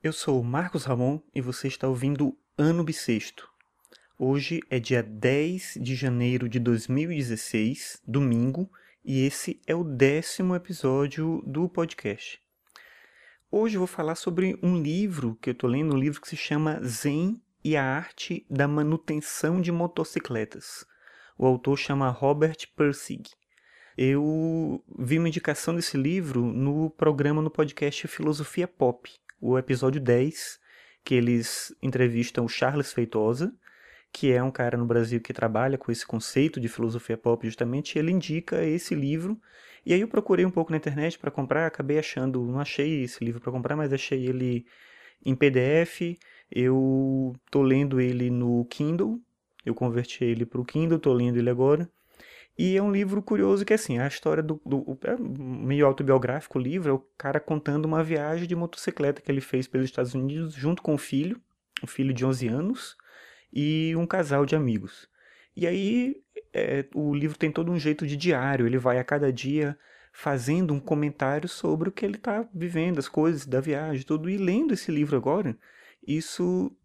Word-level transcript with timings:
Eu 0.00 0.12
sou 0.12 0.44
Marcos 0.44 0.84
Ramon 0.84 1.18
e 1.34 1.40
você 1.40 1.66
está 1.66 1.88
ouvindo 1.88 2.38
Ano 2.56 2.84
Bissexto. 2.84 3.50
Hoje 4.16 4.60
é 4.70 4.78
dia 4.78 5.02
10 5.02 5.76
de 5.80 5.96
janeiro 5.96 6.48
de 6.48 6.60
2016, 6.60 8.00
domingo, 8.06 8.70
e 9.04 9.26
esse 9.26 9.60
é 9.66 9.74
o 9.74 9.82
décimo 9.82 10.54
episódio 10.54 11.42
do 11.44 11.68
podcast. 11.68 12.40
Hoje 13.50 13.74
eu 13.74 13.80
vou 13.80 13.88
falar 13.88 14.14
sobre 14.14 14.56
um 14.62 14.80
livro 14.80 15.36
que 15.42 15.50
eu 15.50 15.52
estou 15.52 15.68
lendo, 15.68 15.96
um 15.96 15.98
livro 15.98 16.20
que 16.20 16.28
se 16.28 16.36
chama 16.36 16.80
Zen 16.84 17.42
e 17.64 17.76
a 17.76 17.82
Arte 17.84 18.46
da 18.48 18.68
Manutenção 18.68 19.60
de 19.60 19.72
Motocicletas. 19.72 20.86
O 21.36 21.44
autor 21.44 21.76
chama 21.76 22.08
Robert 22.08 22.68
Persig. 22.76 23.28
Eu 23.96 24.80
vi 24.96 25.18
uma 25.18 25.26
indicação 25.26 25.74
desse 25.74 25.96
livro 25.96 26.46
no 26.52 26.88
programa 26.88 27.42
no 27.42 27.50
podcast 27.50 28.06
Filosofia 28.06 28.68
Pop, 28.68 29.10
o 29.40 29.58
episódio 29.58 30.00
10, 30.00 30.58
que 31.04 31.14
eles 31.14 31.74
entrevistam 31.82 32.44
o 32.44 32.48
Charles 32.48 32.92
Feitosa, 32.92 33.54
que 34.12 34.32
é 34.32 34.42
um 34.42 34.50
cara 34.50 34.76
no 34.76 34.86
Brasil 34.86 35.20
que 35.20 35.32
trabalha 35.32 35.78
com 35.78 35.92
esse 35.92 36.06
conceito 36.06 36.60
de 36.60 36.68
filosofia 36.68 37.16
pop 37.16 37.46
justamente, 37.46 37.98
ele 37.98 38.10
indica 38.10 38.64
esse 38.64 38.94
livro. 38.94 39.40
E 39.84 39.92
aí 39.92 40.00
eu 40.00 40.08
procurei 40.08 40.44
um 40.44 40.50
pouco 40.50 40.70
na 40.70 40.76
internet 40.76 41.18
para 41.18 41.30
comprar, 41.30 41.66
acabei 41.66 41.98
achando, 41.98 42.44
não 42.44 42.60
achei 42.60 43.02
esse 43.02 43.24
livro 43.24 43.40
para 43.40 43.52
comprar, 43.52 43.76
mas 43.76 43.92
achei 43.92 44.26
ele 44.26 44.66
em 45.24 45.34
PDF. 45.34 46.18
Eu 46.50 47.34
tô 47.50 47.62
lendo 47.62 48.00
ele 48.00 48.30
no 48.30 48.64
Kindle, 48.66 49.20
eu 49.64 49.74
converti 49.74 50.24
ele 50.24 50.46
para 50.46 50.60
o 50.60 50.64
Kindle, 50.64 50.98
tô 50.98 51.12
lendo 51.12 51.38
ele 51.38 51.50
agora. 51.50 51.88
E 52.58 52.76
é 52.76 52.82
um 52.82 52.90
livro 52.90 53.22
curioso 53.22 53.64
que, 53.64 53.72
assim, 53.72 53.98
a 53.98 54.08
história 54.08 54.42
do, 54.42 54.60
do 54.66 54.98
é 55.04 55.16
meio 55.16 55.86
autobiográfico 55.86 56.58
o 56.58 56.60
livro, 56.62 56.90
é 56.90 56.92
o 56.92 56.98
cara 57.16 57.38
contando 57.38 57.84
uma 57.84 58.02
viagem 58.02 58.48
de 58.48 58.56
motocicleta 58.56 59.22
que 59.22 59.30
ele 59.30 59.40
fez 59.40 59.68
pelos 59.68 59.86
Estados 59.86 60.12
Unidos 60.12 60.54
junto 60.54 60.82
com 60.82 60.92
o 60.94 60.98
filho, 60.98 61.40
um 61.84 61.86
filho 61.86 62.12
de 62.12 62.26
11 62.26 62.48
anos, 62.48 62.96
e 63.52 63.94
um 63.96 64.04
casal 64.04 64.44
de 64.44 64.56
amigos. 64.56 65.08
E 65.56 65.68
aí 65.68 66.16
é, 66.52 66.84
o 66.94 67.14
livro 67.14 67.38
tem 67.38 67.52
todo 67.52 67.70
um 67.70 67.78
jeito 67.78 68.04
de 68.04 68.16
diário, 68.16 68.66
ele 68.66 68.78
vai 68.78 68.98
a 68.98 69.04
cada 69.04 69.32
dia 69.32 69.78
fazendo 70.12 70.74
um 70.74 70.80
comentário 70.80 71.48
sobre 71.48 71.88
o 71.88 71.92
que 71.92 72.04
ele 72.04 72.16
está 72.16 72.44
vivendo, 72.52 72.98
as 72.98 73.08
coisas 73.08 73.46
da 73.46 73.60
viagem, 73.60 74.04
tudo. 74.04 74.28
E 74.28 74.36
lendo 74.36 74.74
esse 74.74 74.90
livro 74.90 75.16
agora, 75.16 75.56
isso 76.04 76.76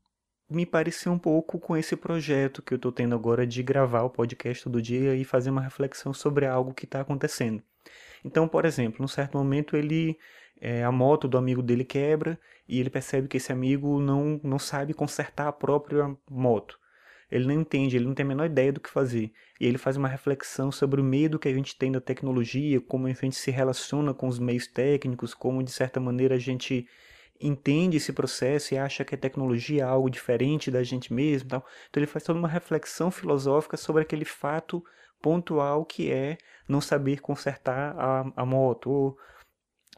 me 0.53 0.65
pareceu 0.65 1.11
um 1.11 1.19
pouco 1.19 1.59
com 1.59 1.75
esse 1.75 1.95
projeto 1.95 2.61
que 2.61 2.73
eu 2.73 2.77
estou 2.77 2.91
tendo 2.91 3.15
agora 3.15 3.45
de 3.45 3.63
gravar 3.63 4.03
o 4.03 4.09
podcast 4.09 4.63
todo 4.63 4.81
dia 4.81 5.15
e 5.15 5.23
fazer 5.23 5.49
uma 5.49 5.61
reflexão 5.61 6.13
sobre 6.13 6.45
algo 6.45 6.73
que 6.73 6.85
está 6.85 7.01
acontecendo. 7.01 7.61
Então, 8.23 8.47
por 8.47 8.65
exemplo, 8.65 9.01
num 9.01 9.07
certo 9.07 9.37
momento 9.37 9.75
ele 9.75 10.17
é, 10.61 10.83
a 10.83 10.91
moto 10.91 11.27
do 11.27 11.37
amigo 11.37 11.61
dele 11.61 11.83
quebra 11.83 12.39
e 12.67 12.79
ele 12.79 12.89
percebe 12.89 13.27
que 13.27 13.37
esse 13.37 13.51
amigo 13.51 13.99
não, 13.99 14.39
não 14.43 14.59
sabe 14.59 14.93
consertar 14.93 15.47
a 15.47 15.51
própria 15.51 16.15
moto. 16.29 16.79
Ele 17.29 17.47
não 17.47 17.53
entende, 17.53 17.95
ele 17.95 18.05
não 18.05 18.13
tem 18.13 18.23
a 18.23 18.27
menor 18.27 18.45
ideia 18.45 18.71
do 18.71 18.79
que 18.79 18.89
fazer. 18.89 19.33
E 19.59 19.65
ele 19.65 19.77
faz 19.77 19.97
uma 19.97 20.07
reflexão 20.07 20.71
sobre 20.71 21.01
o 21.01 21.03
medo 21.03 21.39
que 21.39 21.47
a 21.47 21.53
gente 21.53 21.75
tem 21.75 21.91
da 21.91 21.99
tecnologia, 21.99 22.79
como 22.79 23.07
a 23.07 23.11
gente 23.11 23.35
se 23.35 23.49
relaciona 23.49 24.13
com 24.13 24.27
os 24.27 24.37
meios 24.37 24.67
técnicos, 24.67 25.33
como 25.33 25.63
de 25.63 25.71
certa 25.71 25.99
maneira 25.99 26.35
a 26.35 26.39
gente 26.39 26.87
entende 27.45 27.97
esse 27.97 28.13
processo 28.13 28.73
e 28.73 28.77
acha 28.77 29.03
que 29.03 29.15
a 29.15 29.17
tecnologia 29.17 29.83
é 29.83 29.85
algo 29.85 30.09
diferente 30.09 30.71
da 30.71 30.83
gente 30.83 31.13
mesmo. 31.13 31.49
Tal. 31.49 31.65
Então 31.89 32.01
ele 32.01 32.07
faz 32.07 32.23
toda 32.23 32.39
uma 32.39 32.47
reflexão 32.47 33.11
filosófica 33.11 33.77
sobre 33.77 34.01
aquele 34.01 34.25
fato 34.25 34.83
pontual 35.21 35.85
que 35.85 36.11
é 36.11 36.37
não 36.67 36.81
saber 36.81 37.21
consertar 37.21 37.95
a, 37.97 38.31
a 38.35 38.45
moto, 38.45 38.89
ou 38.89 39.17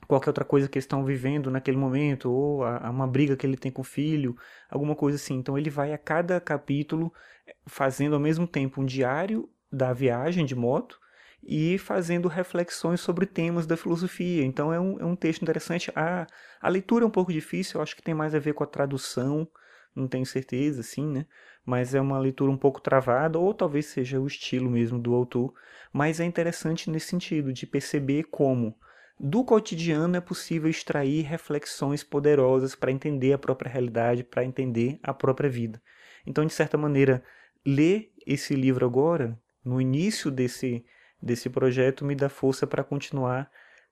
qualquer 0.07 0.29
outra 0.29 0.45
coisa 0.45 0.67
que 0.67 0.77
eles 0.77 0.85
estão 0.85 1.03
vivendo 1.05 1.49
naquele 1.49 1.77
momento, 1.77 2.31
ou 2.31 2.63
a, 2.63 2.87
a 2.87 2.89
uma 2.89 3.07
briga 3.07 3.35
que 3.35 3.45
ele 3.45 3.57
tem 3.57 3.71
com 3.71 3.81
o 3.81 3.85
filho, 3.85 4.35
alguma 4.69 4.95
coisa 4.95 5.15
assim. 5.17 5.35
Então 5.35 5.57
ele 5.57 5.69
vai 5.69 5.93
a 5.93 5.97
cada 5.97 6.39
capítulo 6.39 7.13
eh, 7.47 7.55
fazendo 7.65 8.13
ao 8.13 8.19
mesmo 8.19 8.47
tempo 8.47 8.81
um 8.81 8.85
diário 8.85 9.49
da 9.71 9.93
viagem 9.93 10.45
de 10.45 10.55
moto 10.55 10.99
e 11.45 11.78
fazendo 11.78 12.28
reflexões 12.28 13.00
sobre 13.00 13.26
temas 13.28 13.67
da 13.67 13.78
filosofia. 13.78 14.44
Então 14.44 14.73
é 14.73 14.80
um, 14.80 15.00
é 15.00 15.06
um 15.06 15.16
texto 15.16 15.44
interessante. 15.44 15.92
A, 15.95 16.26
a 16.60 16.70
leitura 16.70 17.06
é 17.06 17.08
um 17.08 17.11
pouco 17.11 17.32
difícil, 17.32 17.78
eu 17.78 17.83
acho 17.83 17.95
que 17.95 18.02
tem 18.02 18.16
mais 18.16 18.33
a 18.33 18.39
ver 18.39 18.54
com 18.54 18.64
a 18.64 18.67
tradução, 18.67 19.48
não 19.95 20.08
tenho 20.08 20.26
certeza, 20.26 20.82
assim, 20.82 21.06
né? 21.08 21.26
Mas 21.66 21.94
é 21.94 22.02
uma 22.02 22.20
leitura 22.20 22.52
um 22.52 22.58
pouco 22.58 22.82
travada, 22.82 23.39
ou 23.39 23.54
talvez 23.54 23.86
seja 23.86 24.20
o 24.20 24.28
estilo 24.28 24.70
mesmo 24.70 25.00
do 25.00 25.14
autor. 25.14 25.54
Mas 25.94 26.20
é 26.20 26.26
interessante 26.26 26.89
nesse 26.89 27.08
sentido, 27.08 27.54
de 27.54 27.66
perceber 27.66 28.23
como 28.23 28.76
do 29.17 29.45
cotidiano 29.45 30.17
é 30.17 30.22
possível 30.22 30.70
extrair 30.70 31.23
reflexões 31.23 32.04
poderosas 32.04 32.76
para 32.76 32.92
entender 32.92 33.32
a 33.32 33.38
própria 33.38 33.72
realidade, 33.72 34.23
para 34.23 34.44
entender 34.44 35.00
a 35.02 35.14
própria 35.14 35.50
vida. 35.50 35.82
Então, 36.26 36.45
de 36.45 36.52
certa 36.52 36.77
maneira, 36.77 37.23
ler 37.66 38.12
esse 38.27 38.56
livro 38.56 38.86
agora, 38.86 39.39
no 39.64 39.80
início 39.80 40.30
desse 40.30 40.83
desse 41.25 41.49
projeto 41.49 42.05
me 42.05 42.15
dá 42.15 42.30
força 42.30 42.67
para 42.67 42.83
continuar 42.83 43.49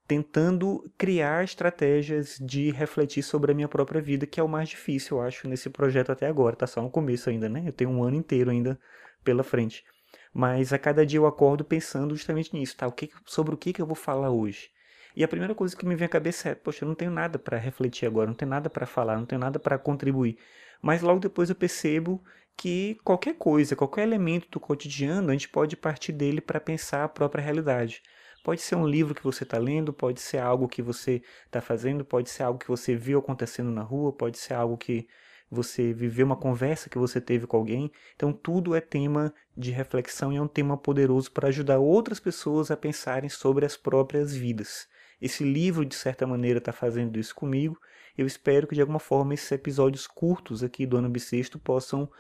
tentando 0.08 0.84
criar 0.98 1.44
estratégias 1.44 2.38
de 2.40 2.72
refletir 2.72 3.24
sobre 3.24 3.52
a 3.52 3.56
minha 3.56 3.68
própria 3.68 4.02
vida, 4.02 4.26
que 4.28 4.40
é 4.40 4.44
o 4.44 4.50
mais 4.50 4.70
difícil, 4.70 5.18
eu 5.18 5.24
acho, 5.24 5.48
nesse 5.48 5.70
projeto 5.70 6.12
até 6.12 6.28
agora. 6.28 6.56
Tá 6.56 6.68
só 6.68 6.82
no 6.82 6.90
começo 6.90 7.30
ainda, 7.30 7.48
né? 7.48 7.64
Eu 7.66 7.74
tenho 7.74 7.90
um 7.90 8.04
ano 8.04 8.18
inteiro 8.18 8.52
ainda 8.52 8.80
pela 9.24 9.44
frente. 9.44 9.84
Mas 10.34 10.74
a 10.74 10.78
cada 10.78 11.06
dia 11.06 11.20
eu 11.20 11.26
acordo 11.26 11.64
pensando 11.64 12.16
justamente 12.16 12.54
nisso, 12.54 12.76
tá? 12.76 12.88
O 12.88 12.92
que, 12.92 13.10
sobre 13.26 13.54
o 13.56 13.58
que, 13.58 13.72
que 13.72 13.82
eu 13.82 13.86
vou 13.86 13.96
falar 13.96 14.30
hoje? 14.30 14.70
E 15.16 15.24
a 15.24 15.28
primeira 15.28 15.54
coisa 15.54 15.76
que 15.76 15.86
me 15.86 15.96
vem 15.96 16.06
à 16.06 16.10
cabeça 16.10 16.50
é, 16.50 16.56
poxa, 16.56 16.84
eu 16.84 16.88
não 16.88 16.96
tenho 16.96 17.12
nada 17.12 17.38
para 17.38 17.58
refletir 17.58 18.06
agora, 18.06 18.28
não 18.28 18.34
tenho 18.34 18.50
nada 18.50 18.70
para 18.70 18.86
falar, 18.86 19.18
não 19.18 19.26
tenho 19.26 19.40
nada 19.40 19.60
para 19.60 19.78
contribuir. 19.78 20.38
Mas 20.82 21.02
logo 21.02 21.20
depois 21.20 21.50
eu 21.50 21.56
percebo 21.56 22.24
que 22.58 22.98
qualquer 23.04 23.36
coisa, 23.36 23.76
qualquer 23.76 24.04
elemento 24.04 24.48
do 24.50 24.60
cotidiano, 24.60 25.30
a 25.30 25.34
gente 25.34 25.50
pode 25.50 25.76
partir 25.78 26.12
dele 26.12 26.42
para 26.42 26.60
pensar 26.60 27.04
a 27.04 27.10
própria 27.10 27.44
realidade. 27.44 28.02
Pode 28.44 28.62
ser 28.62 28.76
um 28.76 28.88
livro 28.88 29.16
que 29.16 29.24
você 29.24 29.44
está 29.44 29.58
lendo, 29.58 29.94
pode 29.94 30.20
ser 30.20 30.40
algo 30.40 30.68
que 30.68 30.82
você 30.82 31.22
está 31.46 31.62
fazendo, 31.62 32.04
pode 32.04 32.30
ser 32.30 32.44
algo 32.44 32.60
que 32.60 32.68
você 32.68 32.96
viu 32.96 33.20
acontecendo 33.20 33.72
na 33.72 33.82
rua, 33.82 34.12
pode 34.12 34.38
ser 34.38 34.54
algo 34.54 34.78
que 34.78 35.08
você 35.50 35.94
viveu 35.94 36.26
uma 36.26 36.36
conversa 36.36 36.90
que 36.90 36.98
você 36.98 37.22
teve 37.22 37.48
com 37.48 37.56
alguém. 37.58 37.92
Então, 38.16 38.34
tudo 38.34 38.76
é 38.76 38.82
tema 38.82 39.34
de 39.56 39.72
reflexão 39.72 40.34
e 40.34 40.38
é 40.38 40.42
um 40.42 40.48
tema 40.48 40.76
poderoso 40.76 41.32
para 41.32 41.48
ajudar 41.48 41.80
outras 41.80 42.20
pessoas 42.20 42.72
a 42.72 42.76
pensarem 42.76 43.30
sobre 43.30 43.66
as 43.66 43.78
próprias 43.78 44.36
vidas. 44.36 44.88
Esse 45.24 45.46
livro, 45.46 45.86
de 45.86 45.96
certa 45.96 46.28
maneira, 46.28 46.60
está 46.60 46.74
fazendo 46.74 47.18
isso 47.18 47.34
comigo. 47.34 47.80
Eu 48.18 48.28
espero 48.28 48.68
que, 48.68 48.76
de 48.76 48.82
alguma 48.82 49.00
forma, 49.00 49.34
esses 49.34 49.50
episódios 49.54 50.06
curtos 50.06 50.62
aqui 50.62 50.86
do 50.86 50.98
ano 50.98 51.10
bissexto 51.10 51.58
possam 51.58 52.12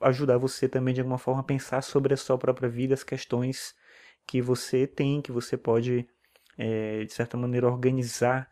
ajudar 0.00 0.38
você 0.38 0.66
também 0.66 0.94
de 0.94 1.00
alguma 1.02 1.18
forma 1.18 1.40
a 1.40 1.44
pensar 1.44 1.82
sobre 1.82 2.14
a 2.14 2.16
sua 2.16 2.38
própria 2.38 2.70
vida, 2.70 2.94
as 2.94 3.04
questões 3.04 3.74
que 4.26 4.40
você 4.40 4.86
tem, 4.86 5.20
que 5.20 5.30
você 5.30 5.58
pode, 5.58 6.08
é, 6.56 7.04
de 7.04 7.12
certa 7.12 7.36
maneira, 7.36 7.66
organizar 7.66 8.48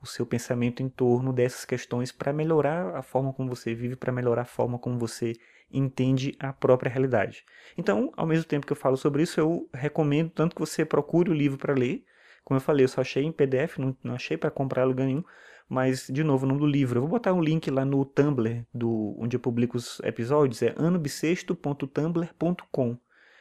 o 0.00 0.06
seu 0.06 0.24
pensamento 0.24 0.80
em 0.80 0.88
torno 0.88 1.32
dessas 1.32 1.64
questões 1.64 2.12
para 2.12 2.32
melhorar 2.32 2.94
a 2.94 3.02
forma 3.02 3.32
como 3.32 3.48
você 3.48 3.74
vive, 3.74 3.96
para 3.96 4.12
melhorar 4.12 4.42
a 4.42 4.46
forma 4.46 4.78
como 4.78 4.96
você 4.96 5.32
entende 5.72 6.36
a 6.38 6.52
própria 6.52 6.88
realidade. 6.88 7.44
Então, 7.76 8.12
ao 8.16 8.26
mesmo 8.28 8.44
tempo 8.44 8.64
que 8.64 8.72
eu 8.72 8.76
falo 8.76 8.96
sobre 8.96 9.24
isso, 9.24 9.40
eu 9.40 9.68
recomendo 9.74 10.30
tanto 10.30 10.54
que 10.54 10.60
você 10.60 10.84
procure 10.84 11.32
o 11.32 11.34
livro 11.34 11.58
para 11.58 11.74
ler. 11.74 12.04
Como 12.46 12.56
eu 12.58 12.62
falei, 12.62 12.84
eu 12.84 12.88
só 12.88 13.00
achei 13.00 13.24
em 13.24 13.32
PDF, 13.32 13.78
não, 13.78 13.96
não 14.04 14.14
achei 14.14 14.36
para 14.36 14.52
comprar 14.52 14.84
lugar 14.84 15.04
nenhum. 15.04 15.24
Mas, 15.68 16.06
de 16.06 16.22
novo, 16.22 16.46
o 16.46 16.48
nome 16.48 16.60
do 16.60 16.66
livro. 16.66 16.98
Eu 16.98 17.02
vou 17.02 17.10
botar 17.10 17.32
um 17.32 17.42
link 17.42 17.68
lá 17.72 17.84
no 17.84 18.04
Tumblr, 18.04 18.64
do, 18.72 19.16
onde 19.18 19.34
eu 19.34 19.40
publico 19.40 19.76
os 19.76 19.98
episódios, 20.04 20.62
é 20.62 20.72
anobissexto.tumblr.com. 20.78 22.96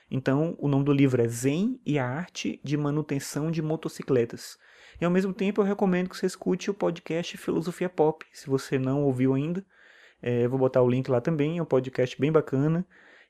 Então, 0.10 0.56
o 0.58 0.68
nome 0.68 0.86
do 0.86 0.92
livro 0.92 1.22
é 1.22 1.28
Zen 1.28 1.80
e 1.86 2.00
a 2.00 2.08
Arte 2.08 2.60
de 2.64 2.76
Manutenção 2.76 3.52
de 3.52 3.62
Motocicletas. 3.62 4.58
E 5.00 5.06
ao 5.06 5.12
mesmo 5.12 5.36
tempo 5.36 5.62
eu 5.62 5.66
recomendo 5.66 6.10
que 6.10 6.18
você 6.18 6.26
escute 6.26 6.72
o 6.72 6.74
podcast 6.74 7.38
Filosofia 7.38 7.90
Pop, 7.90 8.26
se 8.34 8.48
você 8.48 8.80
não 8.80 9.04
ouviu 9.04 9.36
ainda. 9.36 9.64
É, 10.20 10.48
vou 10.48 10.58
botar 10.58 10.82
o 10.82 10.90
link 10.90 11.12
lá 11.12 11.22
também, 11.22 11.60
é 11.60 11.62
um 11.62 11.66
podcast 11.66 12.20
bem 12.20 12.32
bacana 12.32 12.84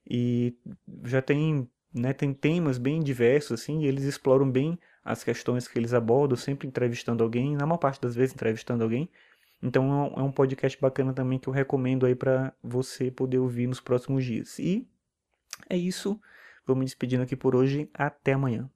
e 0.09 0.55
já 1.03 1.21
tem, 1.21 1.69
né, 1.93 2.13
tem 2.13 2.33
temas 2.33 2.77
bem 2.77 3.03
diversos 3.03 3.59
assim, 3.59 3.81
e 3.81 3.87
eles 3.87 4.05
exploram 4.05 4.49
bem 4.49 4.79
as 5.05 5.23
questões 5.23 5.67
que 5.67 5.77
eles 5.77 5.93
abordam, 5.93 6.35
sempre 6.35 6.67
entrevistando 6.67 7.23
alguém, 7.23 7.55
na 7.55 7.67
maior 7.67 7.77
parte 7.77 8.01
das 8.01 8.15
vezes 8.15 8.33
entrevistando 8.33 8.83
alguém. 8.83 9.07
Então 9.61 10.13
é 10.17 10.21
um 10.21 10.31
podcast 10.31 10.79
bacana 10.81 11.13
também 11.13 11.39
que 11.39 11.47
eu 11.47 11.53
recomendo 11.53 12.05
aí 12.05 12.15
para 12.15 12.51
você 12.61 13.11
poder 13.11 13.37
ouvir 13.37 13.67
nos 13.67 13.79
próximos 13.79 14.25
dias. 14.25 14.57
E 14.57 14.87
é 15.69 15.77
isso. 15.77 16.19
Vou 16.65 16.75
me 16.75 16.83
despedindo 16.83 17.23
aqui 17.23 17.35
por 17.35 17.55
hoje. 17.55 17.89
Até 17.93 18.33
amanhã. 18.33 18.69